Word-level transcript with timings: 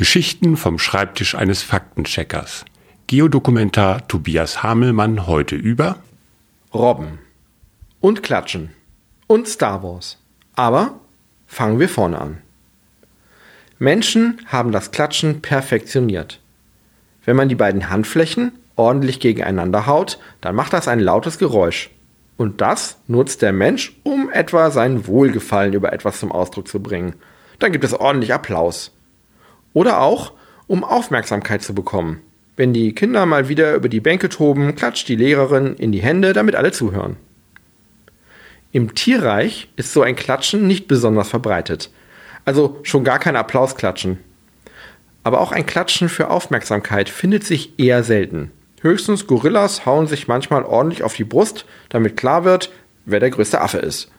Geschichten 0.00 0.56
vom 0.56 0.78
Schreibtisch 0.78 1.34
eines 1.34 1.62
Faktencheckers. 1.62 2.64
Geodokumentar 3.06 4.08
Tobias 4.08 4.62
Hamelmann 4.62 5.26
heute 5.26 5.56
über 5.56 5.98
Robben 6.72 7.18
und 8.00 8.22
Klatschen 8.22 8.70
und 9.26 9.46
Star 9.46 9.82
Wars. 9.82 10.16
Aber 10.56 10.98
fangen 11.46 11.78
wir 11.78 11.90
vorne 11.90 12.18
an. 12.18 12.38
Menschen 13.78 14.40
haben 14.46 14.72
das 14.72 14.90
Klatschen 14.90 15.42
perfektioniert. 15.42 16.40
Wenn 17.26 17.36
man 17.36 17.50
die 17.50 17.54
beiden 17.54 17.90
Handflächen 17.90 18.52
ordentlich 18.76 19.20
gegeneinander 19.20 19.84
haut, 19.84 20.18
dann 20.40 20.54
macht 20.54 20.72
das 20.72 20.88
ein 20.88 21.00
lautes 21.00 21.36
Geräusch. 21.36 21.90
Und 22.38 22.62
das 22.62 22.96
nutzt 23.06 23.42
der 23.42 23.52
Mensch, 23.52 23.94
um 24.04 24.30
etwa 24.30 24.70
sein 24.70 25.06
Wohlgefallen 25.06 25.74
über 25.74 25.92
etwas 25.92 26.20
zum 26.20 26.32
Ausdruck 26.32 26.68
zu 26.68 26.82
bringen. 26.82 27.16
Dann 27.58 27.70
gibt 27.70 27.84
es 27.84 27.92
ordentlich 27.92 28.32
Applaus. 28.32 28.92
Oder 29.72 30.00
auch, 30.00 30.32
um 30.66 30.84
Aufmerksamkeit 30.84 31.62
zu 31.62 31.74
bekommen. 31.74 32.20
Wenn 32.56 32.72
die 32.72 32.94
Kinder 32.94 33.24
mal 33.26 33.48
wieder 33.48 33.74
über 33.74 33.88
die 33.88 34.00
Bänke 34.00 34.28
toben, 34.28 34.74
klatscht 34.74 35.08
die 35.08 35.16
Lehrerin 35.16 35.76
in 35.76 35.92
die 35.92 36.02
Hände, 36.02 36.32
damit 36.32 36.54
alle 36.54 36.72
zuhören. 36.72 37.16
Im 38.72 38.94
Tierreich 38.94 39.68
ist 39.76 39.92
so 39.92 40.02
ein 40.02 40.14
Klatschen 40.14 40.66
nicht 40.66 40.86
besonders 40.86 41.28
verbreitet. 41.28 41.90
Also 42.44 42.78
schon 42.82 43.02
gar 43.02 43.18
kein 43.18 43.36
Applausklatschen. 43.36 44.18
Aber 45.24 45.40
auch 45.40 45.52
ein 45.52 45.66
Klatschen 45.66 46.08
für 46.08 46.30
Aufmerksamkeit 46.30 47.08
findet 47.08 47.44
sich 47.44 47.78
eher 47.78 48.04
selten. 48.04 48.52
Höchstens 48.80 49.26
Gorillas 49.26 49.84
hauen 49.84 50.06
sich 50.06 50.28
manchmal 50.28 50.64
ordentlich 50.64 51.02
auf 51.02 51.14
die 51.14 51.24
Brust, 51.24 51.66
damit 51.88 52.16
klar 52.16 52.44
wird, 52.44 52.70
wer 53.04 53.20
der 53.20 53.30
größte 53.30 53.60
Affe 53.60 53.78
ist. 53.78 54.10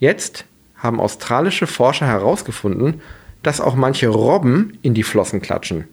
Jetzt 0.00 0.44
haben 0.76 1.00
australische 1.00 1.66
Forscher 1.66 2.06
herausgefunden, 2.06 3.00
dass 3.44 3.60
auch 3.60 3.76
manche 3.76 4.08
Robben 4.08 4.78
in 4.82 4.94
die 4.94 5.04
Flossen 5.04 5.40
klatschen. 5.40 5.86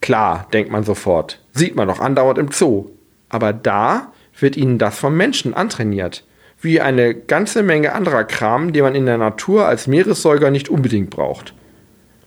Klar, 0.00 0.46
denkt 0.52 0.70
man 0.70 0.84
sofort, 0.84 1.42
sieht 1.52 1.74
man 1.74 1.88
doch 1.88 2.00
andauernd 2.00 2.38
im 2.38 2.52
Zoo. 2.52 2.86
Aber 3.28 3.52
da 3.52 4.12
wird 4.38 4.56
ihnen 4.56 4.78
das 4.78 4.98
vom 4.98 5.16
Menschen 5.16 5.52
antrainiert. 5.52 6.24
Wie 6.60 6.80
eine 6.80 7.14
ganze 7.14 7.62
Menge 7.62 7.92
anderer 7.92 8.24
Kram, 8.24 8.72
den 8.72 8.84
man 8.84 8.94
in 8.94 9.06
der 9.06 9.18
Natur 9.18 9.66
als 9.66 9.86
Meeressäuger 9.86 10.50
nicht 10.50 10.68
unbedingt 10.68 11.10
braucht. 11.10 11.52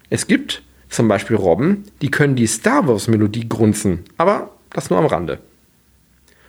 Es 0.10 0.28
gibt 0.28 0.62
zum 0.90 1.08
Beispiel 1.08 1.38
Robben, 1.38 1.86
die 2.02 2.12
können 2.12 2.36
die 2.36 2.48
Star 2.48 2.88
Wars 2.88 3.08
Melodie 3.08 3.48
grunzen, 3.48 4.04
aber 4.18 4.52
das 4.70 4.90
nur 4.90 5.00
am 5.00 5.06
Rande. 5.06 5.40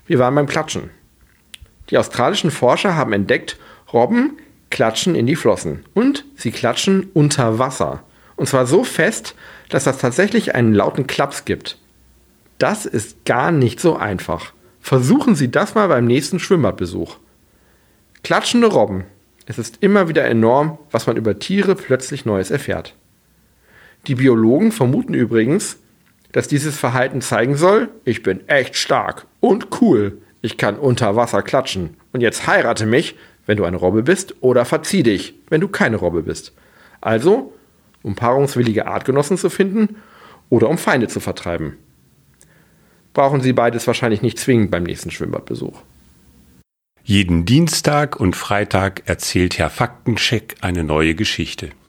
Wir 0.06 0.18
waren 0.18 0.34
beim 0.34 0.46
Klatschen. 0.46 0.90
Die 1.90 1.98
australischen 1.98 2.50
Forscher 2.50 2.96
haben 2.96 3.12
entdeckt, 3.12 3.58
Robben 3.92 4.38
klatschen 4.72 5.14
in 5.14 5.26
die 5.26 5.36
Flossen. 5.36 5.84
Und 5.94 6.24
sie 6.34 6.50
klatschen 6.50 7.10
unter 7.14 7.60
Wasser. 7.60 8.02
Und 8.34 8.48
zwar 8.48 8.66
so 8.66 8.82
fest, 8.82 9.36
dass 9.68 9.84
das 9.84 9.98
tatsächlich 9.98 10.56
einen 10.56 10.74
lauten 10.74 11.06
Klaps 11.06 11.44
gibt. 11.44 11.78
Das 12.58 12.86
ist 12.86 13.24
gar 13.24 13.52
nicht 13.52 13.78
so 13.78 13.96
einfach. 13.96 14.52
Versuchen 14.80 15.36
Sie 15.36 15.50
das 15.50 15.76
mal 15.76 15.86
beim 15.86 16.06
nächsten 16.06 16.40
Schwimmbadbesuch. 16.40 17.18
Klatschende 18.24 18.66
Robben. 18.66 19.04
Es 19.46 19.58
ist 19.58 19.78
immer 19.80 20.08
wieder 20.08 20.24
enorm, 20.24 20.78
was 20.90 21.06
man 21.06 21.16
über 21.16 21.38
Tiere 21.38 21.76
plötzlich 21.76 22.24
Neues 22.24 22.50
erfährt. 22.50 22.94
Die 24.06 24.16
Biologen 24.16 24.72
vermuten 24.72 25.14
übrigens, 25.14 25.78
dass 26.32 26.48
dieses 26.48 26.76
Verhalten 26.76 27.20
zeigen 27.20 27.56
soll, 27.56 27.90
ich 28.04 28.22
bin 28.22 28.48
echt 28.48 28.76
stark 28.76 29.26
und 29.40 29.68
cool. 29.80 30.18
Ich 30.40 30.56
kann 30.56 30.76
unter 30.76 31.14
Wasser 31.14 31.42
klatschen. 31.42 31.96
Und 32.12 32.20
jetzt 32.20 32.46
heirate 32.48 32.86
mich, 32.86 33.16
wenn 33.46 33.56
du 33.56 33.64
eine 33.64 33.76
Robbe 33.76 34.02
bist, 34.02 34.36
oder 34.40 34.64
verzieh 34.64 35.02
dich, 35.02 35.34
wenn 35.48 35.60
du 35.60 35.68
keine 35.68 35.96
Robbe 35.96 36.22
bist. 36.22 36.52
Also, 37.00 37.52
um 38.02 38.14
paarungswillige 38.14 38.86
Artgenossen 38.86 39.36
zu 39.36 39.50
finden 39.50 39.96
oder 40.48 40.68
um 40.68 40.78
Feinde 40.78 41.08
zu 41.08 41.20
vertreiben. 41.20 41.76
Brauchen 43.14 43.40
Sie 43.40 43.52
beides 43.52 43.86
wahrscheinlich 43.86 44.22
nicht 44.22 44.38
zwingend 44.38 44.70
beim 44.70 44.84
nächsten 44.84 45.10
Schwimmbadbesuch. 45.10 45.82
Jeden 47.04 47.44
Dienstag 47.44 48.18
und 48.20 48.36
Freitag 48.36 49.02
erzählt 49.06 49.58
Herr 49.58 49.70
Faktencheck 49.70 50.54
eine 50.60 50.84
neue 50.84 51.14
Geschichte. 51.14 51.70